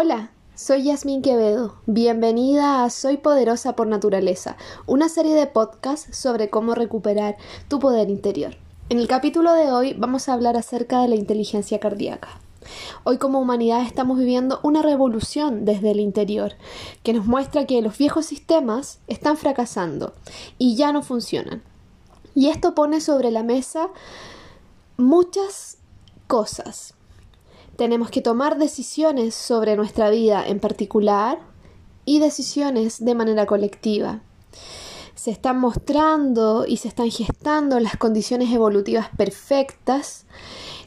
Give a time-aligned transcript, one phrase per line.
[0.00, 1.74] Hola, soy Yasmín Quevedo.
[1.86, 7.36] Bienvenida a Soy Poderosa por Naturaleza, una serie de podcasts sobre cómo recuperar
[7.66, 8.54] tu poder interior.
[8.90, 12.28] En el capítulo de hoy vamos a hablar acerca de la inteligencia cardíaca.
[13.02, 16.52] Hoy como humanidad estamos viviendo una revolución desde el interior
[17.02, 20.12] que nos muestra que los viejos sistemas están fracasando
[20.58, 21.64] y ya no funcionan.
[22.36, 23.88] Y esto pone sobre la mesa
[24.96, 25.78] muchas
[26.28, 26.94] cosas.
[27.78, 31.38] Tenemos que tomar decisiones sobre nuestra vida en particular
[32.04, 34.20] y decisiones de manera colectiva.
[35.14, 40.26] Se están mostrando y se están gestando las condiciones evolutivas perfectas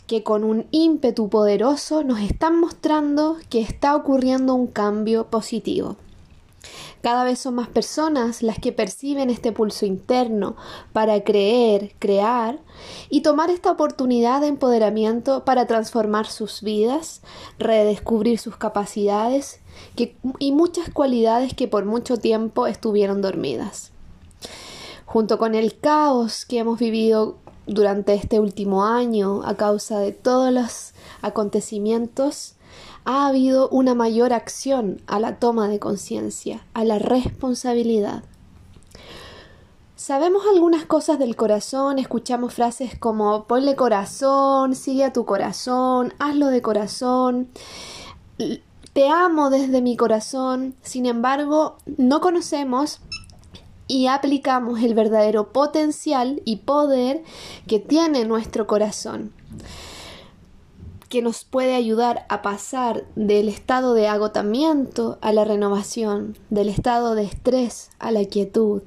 [0.05, 5.95] que con un ímpetu poderoso nos están mostrando que está ocurriendo un cambio positivo.
[7.01, 10.55] Cada vez son más personas las que perciben este pulso interno
[10.93, 12.59] para creer, crear
[13.09, 17.21] y tomar esta oportunidad de empoderamiento para transformar sus vidas,
[17.57, 19.61] redescubrir sus capacidades
[20.39, 23.91] y muchas cualidades que por mucho tiempo estuvieron dormidas.
[25.05, 30.53] Junto con el caos que hemos vivido durante este último año a causa de todos
[30.53, 32.55] los acontecimientos,
[33.05, 38.23] ha habido una mayor acción a la toma de conciencia, a la responsabilidad.
[39.95, 46.47] Sabemos algunas cosas del corazón, escuchamos frases como ponle corazón, sigue a tu corazón, hazlo
[46.47, 47.49] de corazón,
[48.93, 52.99] te amo desde mi corazón, sin embargo, no conocemos
[53.87, 57.23] y aplicamos el verdadero potencial y poder
[57.67, 59.33] que tiene nuestro corazón
[61.11, 67.15] que nos puede ayudar a pasar del estado de agotamiento a la renovación, del estado
[67.15, 68.81] de estrés a la quietud.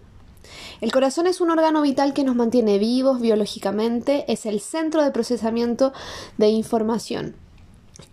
[0.80, 5.10] El corazón es un órgano vital que nos mantiene vivos biológicamente, es el centro de
[5.10, 5.92] procesamiento
[6.38, 7.36] de información.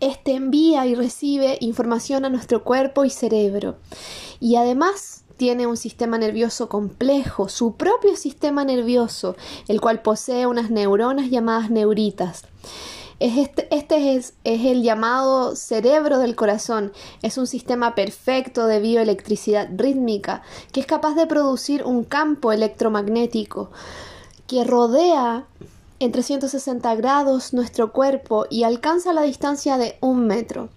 [0.01, 3.77] Este envía y recibe información a nuestro cuerpo y cerebro.
[4.41, 9.37] Y además tiene un sistema nervioso complejo, su propio sistema nervioso,
[9.69, 12.43] el cual posee unas neuronas llamadas neuritas.
[13.21, 16.91] Este, este, es, es el llamado cerebro del corazón.
[17.21, 23.69] Es un sistema perfecto de bioelectricidad rítmica que es capaz de producir un campo electromagnético
[24.47, 25.45] que rodea
[25.99, 30.69] en 360 grados nuestro cuerpo y alcanza la distancia de un metro.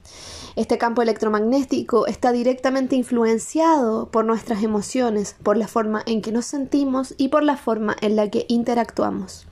[0.55, 6.45] Este campo electromagnético está directamente influenciado por nuestras emociones, por la forma en que nos
[6.45, 9.47] sentimos y por la forma en la que interactuamos.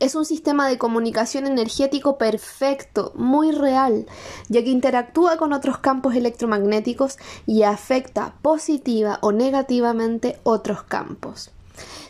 [0.00, 4.06] Es un sistema de comunicación energético perfecto, muy real,
[4.48, 11.50] ya que interactúa con otros campos electromagnéticos y afecta positiva o negativamente otros campos.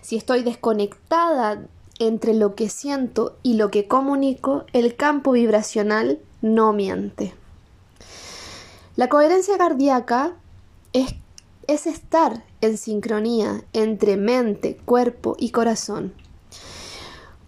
[0.00, 1.62] Si estoy desconectada
[1.98, 7.34] entre lo que siento y lo que comunico, el campo vibracional no miente.
[8.96, 10.32] La coherencia cardíaca
[10.92, 11.14] es,
[11.66, 16.12] es estar en sincronía entre mente, cuerpo y corazón.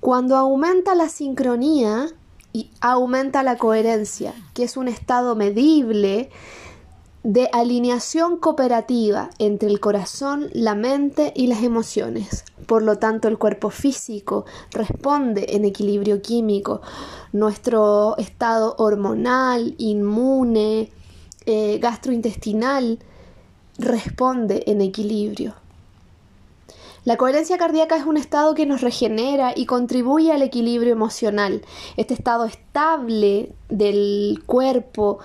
[0.04, 2.08] Cuando aumenta la sincronía
[2.52, 6.28] y aumenta la coherencia, que es un estado medible
[7.22, 12.44] de alineación cooperativa entre el corazón, la mente y las emociones.
[12.66, 16.82] Por lo tanto, el cuerpo físico responde en equilibrio químico.
[17.32, 20.92] Nuestro estado hormonal, inmune,
[21.46, 22.98] eh, gastrointestinal
[23.78, 25.63] responde en equilibrio.
[27.04, 31.60] La coherencia cardíaca es un estado que nos regenera y contribuye al equilibrio emocional.
[31.98, 35.18] Este estado estable del cuerpo,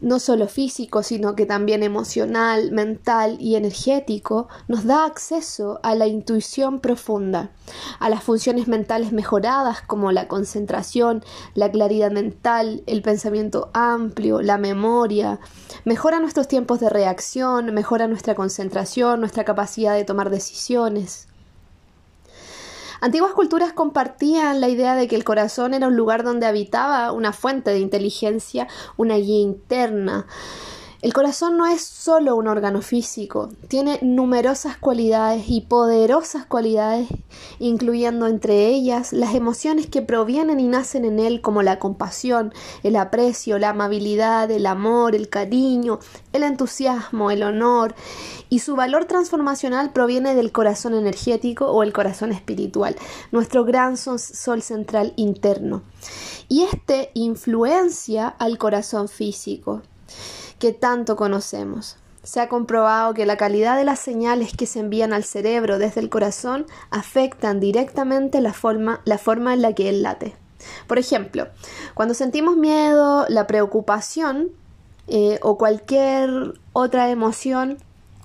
[0.00, 6.06] no solo físico, sino que también emocional, mental y energético, nos da acceso a la
[6.06, 7.50] intuición profunda,
[7.98, 11.24] a las funciones mentales mejoradas como la concentración,
[11.54, 15.40] la claridad mental, el pensamiento amplio, la memoria,
[15.84, 21.29] mejora nuestros tiempos de reacción, mejora nuestra concentración, nuestra capacidad de tomar decisiones.
[23.00, 27.32] Antiguas culturas compartían la idea de que el corazón era un lugar donde habitaba una
[27.32, 30.26] fuente de inteligencia, una guía interna.
[31.02, 37.08] El corazón no es solo un órgano físico, tiene numerosas cualidades y poderosas cualidades,
[37.58, 42.52] incluyendo entre ellas las emociones que provienen y nacen en él como la compasión,
[42.82, 46.00] el aprecio, la amabilidad, el amor, el cariño,
[46.34, 47.94] el entusiasmo, el honor,
[48.50, 52.94] y su valor transformacional proviene del corazón energético o el corazón espiritual,
[53.32, 55.80] nuestro gran sol central interno.
[56.50, 59.80] Y este influencia al corazón físico
[60.60, 61.96] que tanto conocemos.
[62.22, 66.00] Se ha comprobado que la calidad de las señales que se envían al cerebro desde
[66.00, 70.36] el corazón afectan directamente la forma, la forma en la que él late.
[70.86, 71.48] Por ejemplo,
[71.94, 74.50] cuando sentimos miedo, la preocupación
[75.08, 77.78] eh, o cualquier otra emoción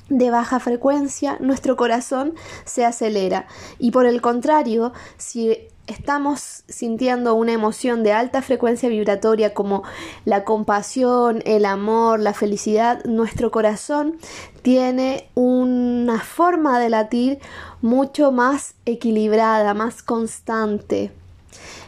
[0.10, 2.36] de baja frecuencia, nuestro corazón
[2.66, 3.48] se acelera.
[3.80, 9.84] Y por el contrario, si estamos sintiendo una emoción de alta frecuencia vibratoria como
[10.26, 14.18] la compasión, el amor, la felicidad, nuestro corazón
[14.62, 17.40] tiene una forma de latir
[17.82, 21.12] mucho más equilibrada, más constante.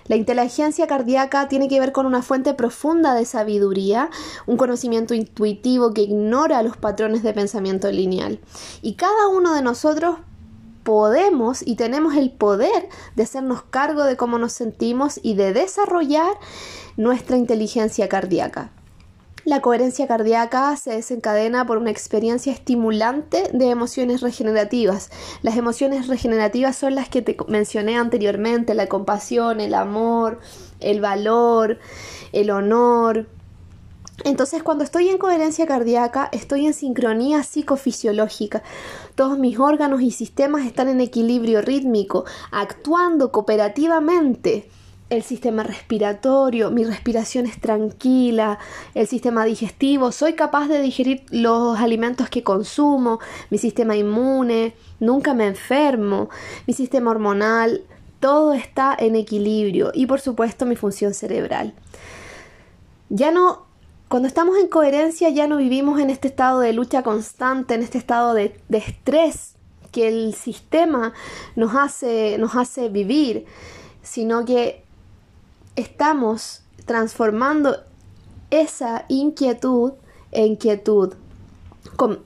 [0.08, 4.10] La inteligencia cardíaca tiene que ver con una fuente profunda de sabiduría,
[4.46, 8.40] un conocimiento intuitivo que ignora los patrones de pensamiento lineal.
[8.82, 10.18] Y cada uno de nosotros
[10.88, 12.88] podemos y tenemos el poder
[13.18, 16.32] de hacernos cargo de cómo nos sentimos y de desarrollar
[16.96, 18.72] nuestra inteligencia cardíaca.
[19.44, 25.12] La coherencia cardíaca se desencadena por una experiencia estimulante de emociones regenerativas.
[25.42, 30.40] Las emociones regenerativas son las que te mencioné anteriormente, la compasión, el amor,
[30.80, 31.80] el valor,
[32.32, 33.28] el honor.
[34.24, 38.64] Entonces cuando estoy en coherencia cardíaca, estoy en sincronía psicofisiológica.
[39.16, 44.70] Todos mis órganos y sistemas están en equilibrio rítmico, actuando cooperativamente
[45.10, 48.60] el sistema respiratorio, mi respiración es tranquila,
[48.94, 53.20] el sistema digestivo, soy capaz de digerir los alimentos que consumo,
[53.50, 56.30] mi sistema inmune, nunca me enfermo,
[56.66, 57.84] mi sistema hormonal,
[58.20, 61.74] todo está en equilibrio y por supuesto mi función cerebral.
[63.10, 63.67] Ya no,
[64.10, 67.98] cuando estamos en coherencia ya no vivimos en este estado de lucha constante, en este
[67.98, 69.56] estado de, estrés
[69.92, 71.14] que el sistema
[71.56, 73.46] nos hace, nos hace vivir,
[74.02, 74.84] sino que
[75.76, 77.78] estamos transformando
[78.50, 79.94] esa inquietud
[80.32, 81.14] en quietud.
[81.96, 82.24] Con,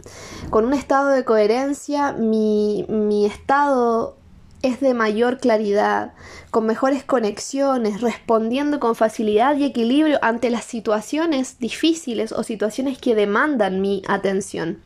[0.51, 4.17] un estado de coherencia, mi, mi estado
[4.61, 6.13] es de mayor claridad,
[6.51, 13.15] con mejores conexiones, respondiendo con facilidad y equilibrio ante las situaciones difíciles o situaciones que
[13.15, 14.79] demandan mi atención.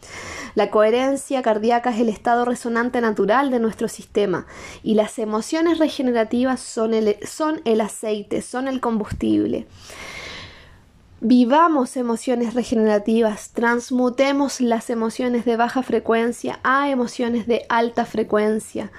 [0.56, 4.46] La coherencia cardíaca es el estado resonante natural de nuestro sistema
[4.84, 9.68] y las emociones regenerativas son el, son el aceite, son el combustible.
[11.20, 18.92] Vivamos emociones regenerativas, transmutemos las emociones de baja frecuencia a emociones de alta frecuencia.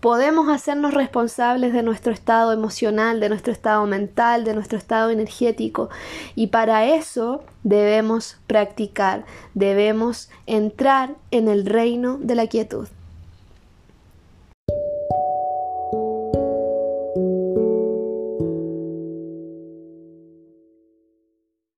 [0.00, 5.90] Podemos hacernos responsables de nuestro estado emocional, de nuestro estado mental, de nuestro estado energético.
[6.36, 9.24] Y para eso debemos practicar,
[9.54, 12.86] debemos entrar en el reino de la quietud.